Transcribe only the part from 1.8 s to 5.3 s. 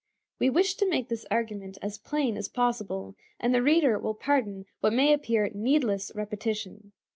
as plain as possible, and the reader will pardon what may